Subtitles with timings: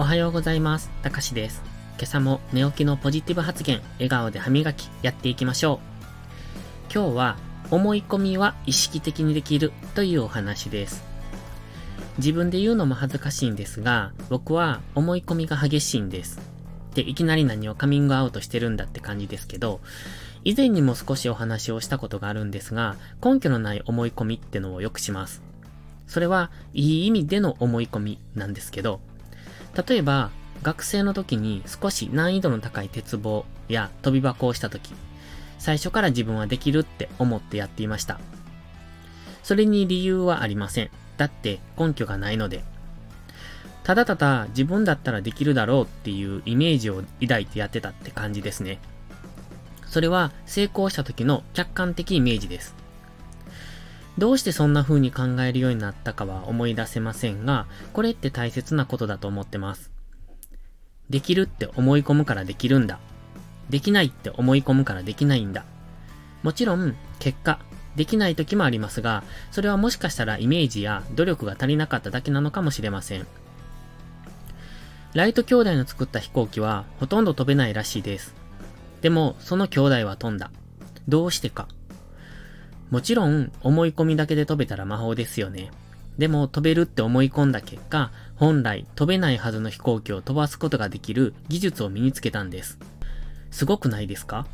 [0.00, 0.90] おはようございます。
[1.02, 1.62] たかしです。
[1.98, 6.94] 今朝も寝起きのポジティブ発言、笑顔で歯磨き、やっていきましょう。
[6.94, 7.36] 今日は、
[7.70, 11.04] 思い込みは意識的にできるというお話です。
[12.16, 16.40] 自分で言うのも恥ずかしいんですが、僕は思い込みが激しいんです。
[16.94, 19.80] で、いきなり何をカミングアウトしてるんだって感じですけど、
[20.44, 25.42] 以前にも少しお話をしたことがあるんですが、根拠のない思い込みってのをよくします。
[26.06, 29.02] それは、いい意味での思い込みなんですけど、
[29.74, 30.30] 例えば、
[30.62, 34.92] 学生の時に少し難易度の高い鉄棒や飛び箱をした時、
[35.58, 38.20] 最初から自分はできるって思ってやっていました。
[39.42, 40.90] それに理由はありません。
[41.16, 42.64] だって根拠がないので。
[43.82, 48.78] ただただ自分だったらできるだろうっていうイメージを抱いてやってたって感じですね。
[49.86, 52.74] それは成功した時の客観的イメージです。
[54.20, 59.90] どうしてそんな風に考えるようになったかは思い出せませんが、これって大切なことだと思ってます。
[61.08, 62.98] できるって思い込むからできるんだ。
[63.70, 65.64] できないって思い込むからできないんだ。
[66.42, 67.60] もちろん、結果、
[67.96, 73.26] できない時もありますが、それはもしかしたらイメージや努力が足りなかっただけなのかもしれません。
[75.14, 78.34] ライト兄弟の作った飛行機はほとんど飛べないらしいです。
[79.00, 80.50] でも、その兄弟は飛んだ。
[81.08, 81.68] どうしてか。
[82.90, 85.70] もちろん、思い込みだけで飛べたら魔法ですよね。
[86.18, 92.78] でも、飛べるって思い込んだ結果、本来飛べないはずの飛行機を飛ばすことができる技術を身につけたんです。
[93.50, 94.46] すごくないですか？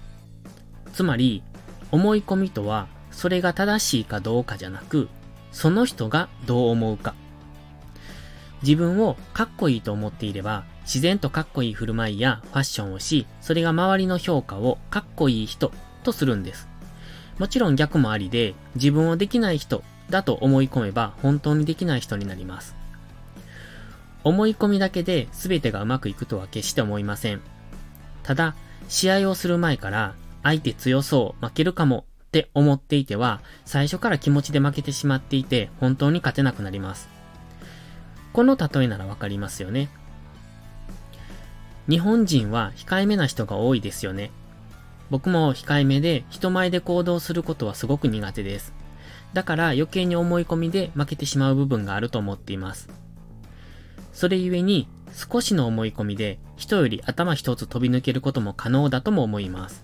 [0.92, 1.42] つまり、
[1.91, 5.09] 思い込みとは、それが正しいかどうかじゃなく、
[5.51, 7.14] その人がどう思うか。
[8.62, 15.73] 自分をかっこいいと思っていれば、自然とかっこいい振る舞いやファッションをし、それが周りの評価をかっこいい人
[16.05, 16.69] とするんです。
[17.39, 22.75] もちろん逆もありで、自分をできない人だと思い込めば本当にできない人になります。
[24.25, 27.41] 思い込みだけで全てがうまくいくとは決して思いません。
[28.23, 28.55] ただ、
[28.89, 37.08] 試合をする前から相手強そう、負けるかもって思っていては、最初から気持ちで負けてしまっていて本当に勝てなくなります。
[38.33, 39.89] この例えならわかりますよね。
[41.89, 44.33] 日本人は控えめな人が多いですよね。
[45.11, 48.74] 僕も控えめで人前で行動することはすごく苦手です。
[49.33, 52.89] だから余計に思い込みで負けてしまう部分があると思っています。
[54.12, 59.83] それゆえに少しの思い込みで人より頭一つ飛び抜けることも可能だとも思います。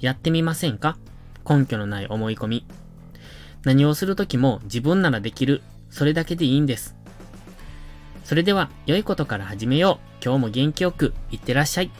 [0.00, 0.98] やってみませんか？
[1.48, 2.66] 根拠のない思い込み。
[3.64, 5.62] 何をするときも自分ならできる。
[5.88, 6.94] それだけでいいんです。
[8.24, 10.24] それでは良いことから始めよう。
[10.24, 11.90] 今日も元気よくいってらっしゃい。